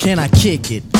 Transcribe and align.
Can 0.00 0.18
I 0.18 0.28
kick 0.28 0.70
it? 0.70 0.99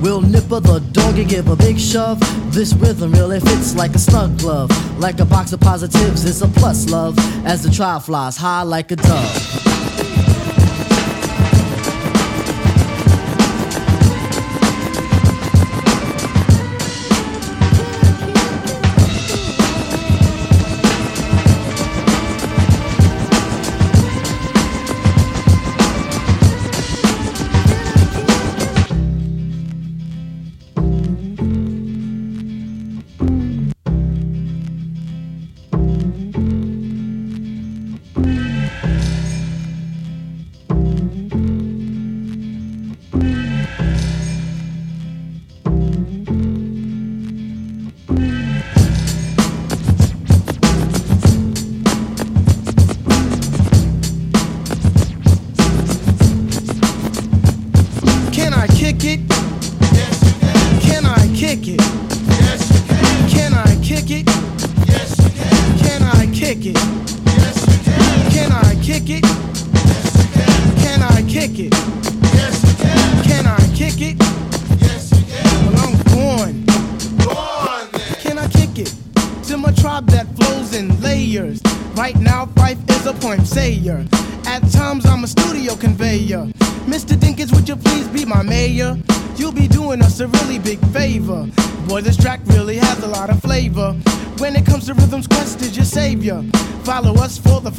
We'll 0.00 0.22
nipper 0.22 0.60
the 0.60 0.80
dog 0.92 1.18
and 1.18 1.28
give 1.28 1.48
a 1.48 1.56
big 1.56 1.78
shove. 1.78 2.20
This 2.52 2.72
rhythm 2.72 3.12
really 3.12 3.38
fits 3.40 3.74
like 3.74 3.94
a 3.94 3.98
snug 3.98 4.38
glove. 4.38 4.70
Like 4.98 5.20
a 5.20 5.26
box 5.26 5.52
of 5.52 5.60
positives, 5.60 6.24
it's 6.24 6.40
a 6.40 6.48
plus 6.48 6.90
love. 6.90 7.18
As 7.44 7.62
the 7.62 7.70
tribe 7.70 8.02
flies 8.02 8.36
high 8.36 8.62
like 8.62 8.90
a 8.90 8.96
dove. 8.96 9.69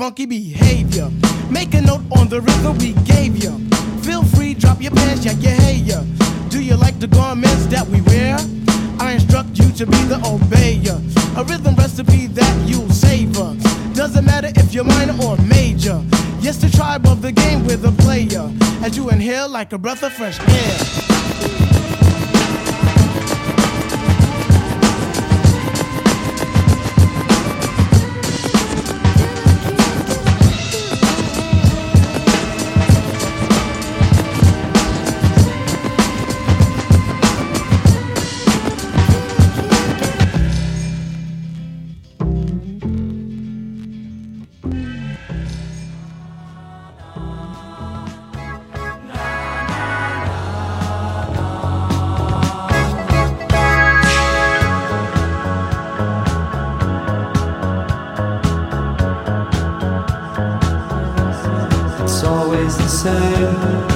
Funky 0.02 0.25
behavior. 0.25 1.12
Make 1.52 1.75
a 1.75 1.81
note 1.81 2.02
on 2.18 2.28
the 2.28 2.41
rhythm 2.41 2.75
we 2.79 2.94
gave 3.03 3.38
you. 3.44 3.52
Feel 4.02 4.24
free, 4.24 4.56
drop 4.56 4.81
your 4.81 4.91
pants, 4.91 5.24
yeah, 5.24 5.34
hey, 5.34 5.75
yeah. 5.75 6.03
Do 6.50 6.59
you 6.59 6.75
like 6.75 7.00
the 7.00 7.06
garments 7.06 7.68
that 7.68 7.88
we 7.88 8.02
wear? 8.02 8.35
I 9.00 9.12
instruct 9.12 9.59
you 9.59 9.72
to 9.73 9.85
be 9.85 10.02
the 10.06 10.18
obeyer. 10.25 10.97
A 11.38 11.44
rhythm 11.44 11.75
recipe 11.75 12.25
that 12.28 12.68
you'll 12.68 12.90
savor. 12.90 13.56
Doesn't 13.94 14.25
matter 14.25 14.52
if 14.56 14.73
you're 14.73 14.84
minor 14.84 15.16
or 15.23 15.38
major. 15.46 16.02
Yes, 16.40 16.58
the 16.58 16.72
tribe 16.75 17.06
of 17.06 17.22
the 17.22 17.31
game 17.31 17.63
with 17.63 17.85
a 17.85 17.91
player. 18.03 18.52
As 18.84 18.97
you 18.97 19.12
inhale 19.12 19.50
like 19.50 19.72
a 19.72 19.78
breath 19.78 20.02
of 20.02 20.13
fresh 20.13 20.40
air. 20.40 22.00
same 63.03 63.91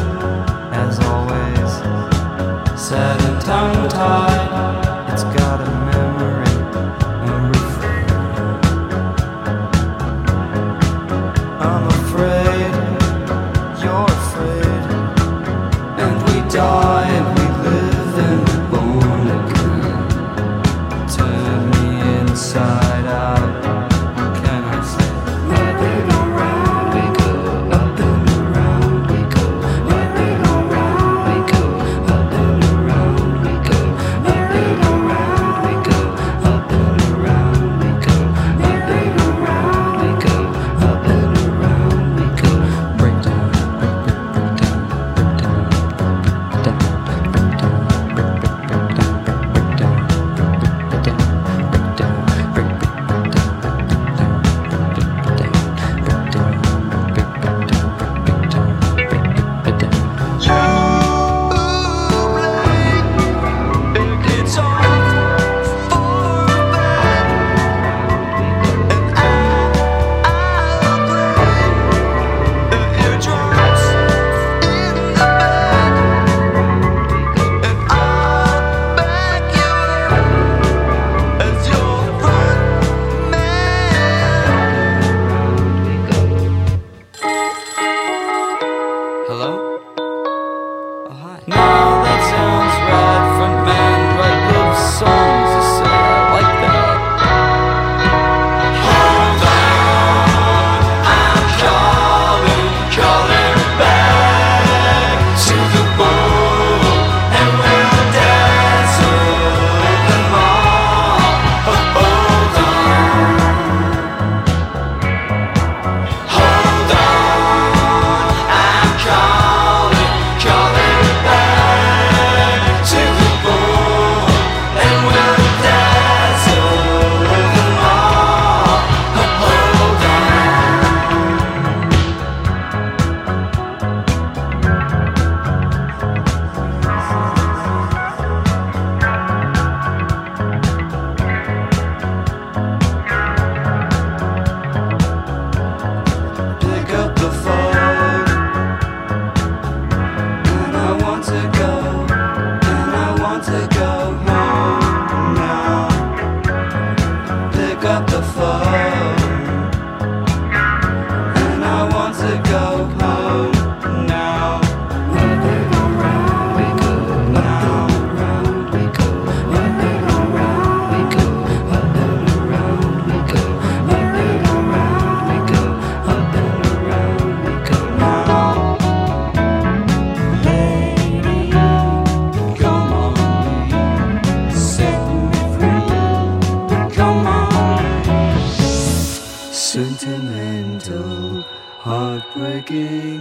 again. 192.75 193.14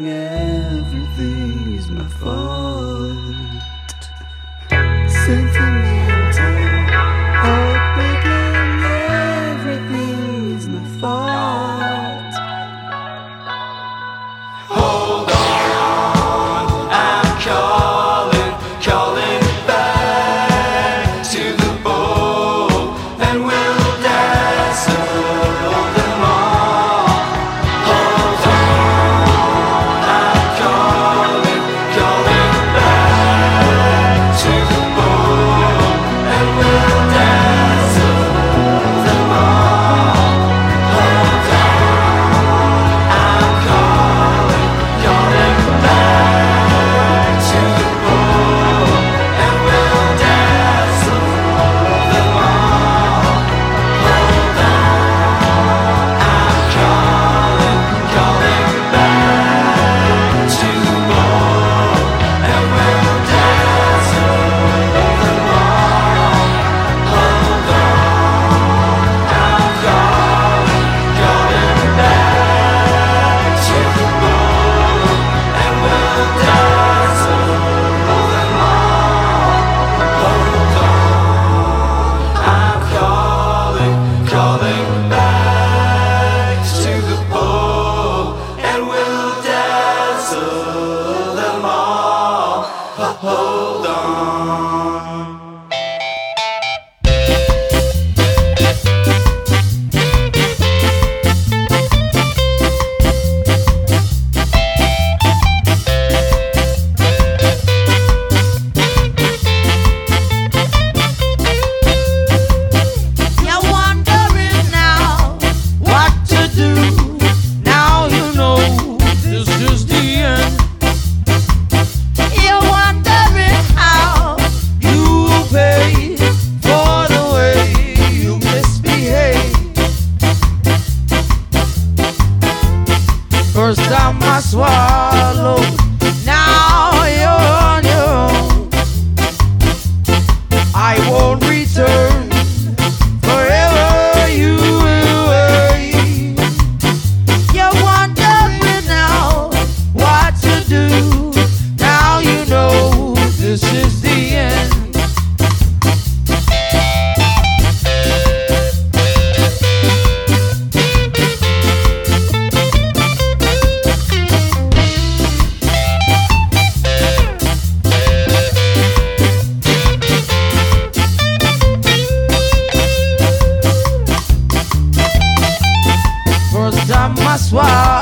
sua. 177.38 177.93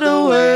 far 0.00 0.04
away. 0.08 0.53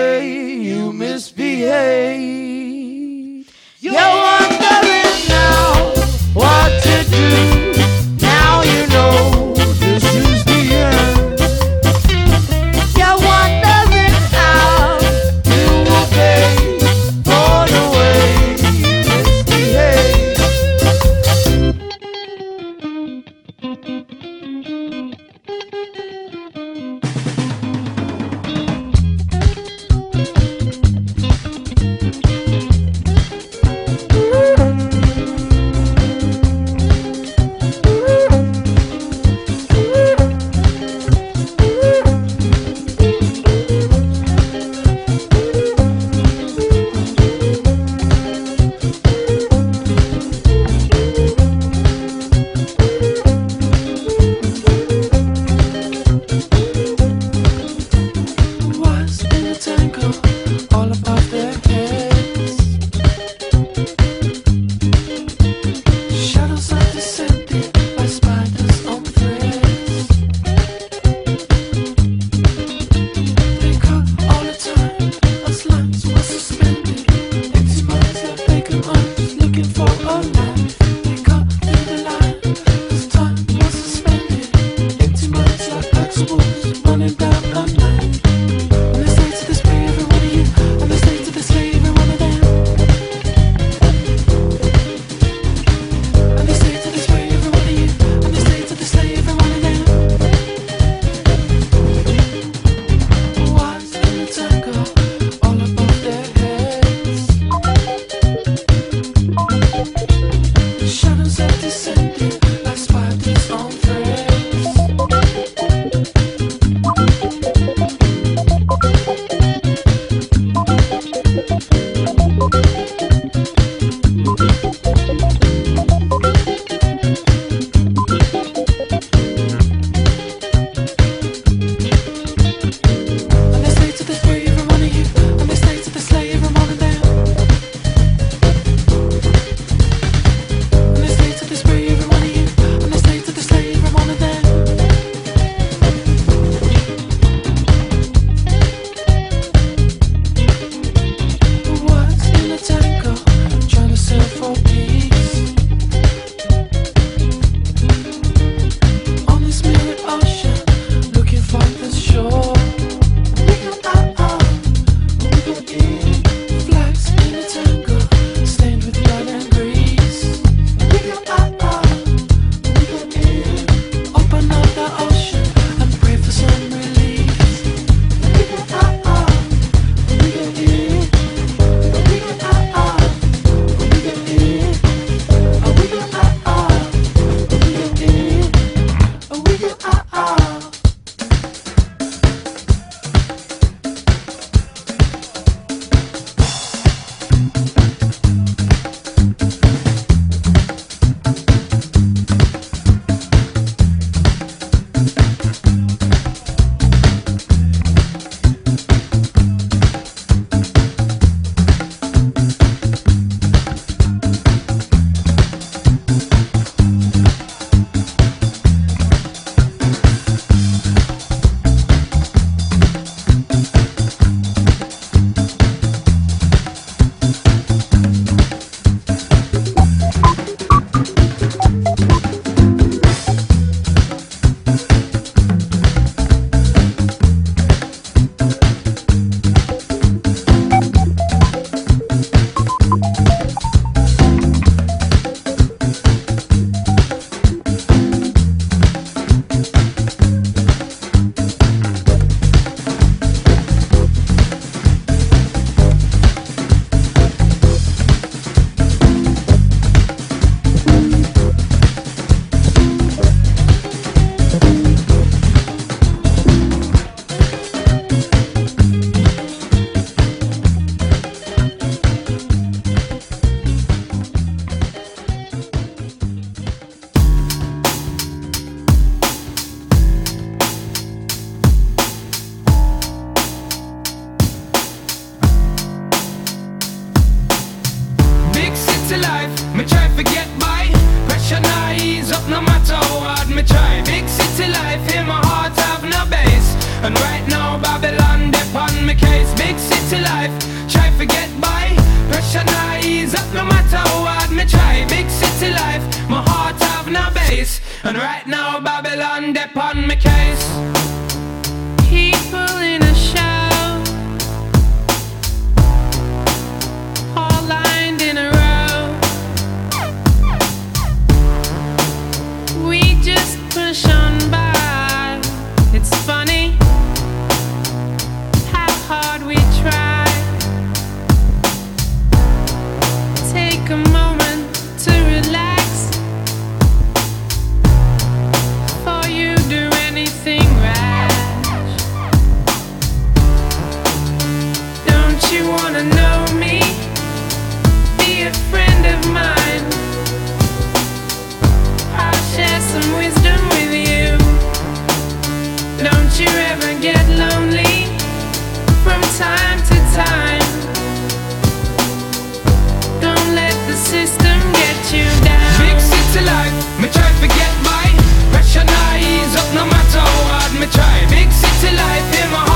me 370.80 370.86
try. 370.86 371.26
Mix 371.30 371.62
it 371.62 371.86
to 371.86 371.96
life 371.96 372.44
in 372.44 372.50
my 372.52 372.67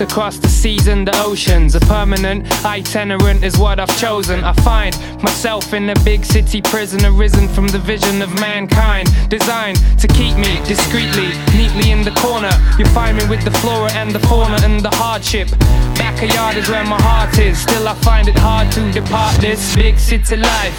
across 0.00 0.38
the 0.38 0.48
seas 0.48 0.86
and 0.88 1.06
the 1.06 1.16
oceans. 1.22 1.74
A 1.74 1.80
permanent 1.80 2.46
itinerant 2.64 3.44
is 3.44 3.58
what 3.58 3.78
I've 3.78 3.96
chosen. 3.98 4.44
I 4.44 4.52
find 4.64 4.96
myself 5.22 5.72
in 5.72 5.90
a 5.90 5.94
big 6.04 6.24
city 6.24 6.62
prison, 6.62 7.04
arisen 7.04 7.48
from 7.48 7.68
the 7.68 7.78
vision 7.78 8.22
of 8.22 8.32
mankind, 8.40 9.08
designed 9.28 9.78
to 9.98 10.06
keep 10.08 10.36
me 10.36 10.60
discreetly, 10.64 11.30
neatly 11.56 11.90
in 11.90 12.02
the 12.02 12.12
corner. 12.12 12.50
You 12.78 12.86
find 12.86 13.16
me 13.16 13.24
with 13.28 13.44
the 13.44 13.50
flora 13.60 13.92
and 13.92 14.10
the 14.10 14.20
fauna 14.20 14.58
and 14.62 14.80
the 14.80 14.94
hardship. 14.96 15.48
Back 15.96 16.20
yard 16.34 16.56
is 16.56 16.68
where 16.68 16.84
my 16.84 17.00
heart 17.02 17.38
is. 17.38 17.58
Still, 17.58 17.86
I 17.88 17.94
find 17.94 18.28
it 18.28 18.38
hard 18.38 18.70
to 18.72 18.92
depart 18.92 19.36
this 19.40 19.74
big 19.74 19.98
city 19.98 20.36
life. 20.36 20.74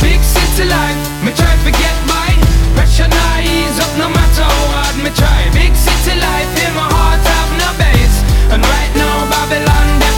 Big 0.00 0.20
city 0.20 0.68
life, 0.68 0.98
me 1.24 1.32
try 1.32 1.50
to 1.50 1.62
forget 1.64 1.96
my 2.06 2.28
pressure, 2.74 3.08
nah, 3.08 3.40
ease 3.40 3.78
up 3.80 3.92
no 3.98 4.08
matter 4.08 4.46
what 4.70 4.94
me 5.02 5.10
try. 5.10 5.40
Big 5.52 5.74
city 5.74 6.18
life 6.20 6.52
in 6.66 6.74
my 6.74 6.86
heart, 6.90 7.20
have 7.24 7.50
no 7.58 7.68
base. 7.78 8.03
And 8.54 8.62
right 8.62 8.94
now 8.94 9.28
Babylon 9.30 10.13